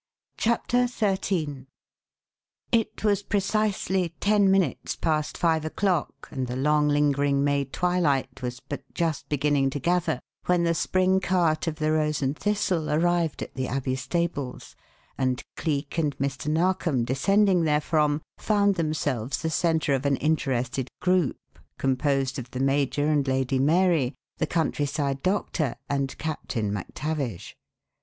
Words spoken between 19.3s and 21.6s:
the centre of an interested group